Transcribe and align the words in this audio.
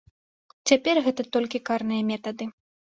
Цяпер 0.71 0.95
гэта 1.09 1.27
толькі 1.37 1.65
карныя 1.71 2.11
метады. 2.13 2.45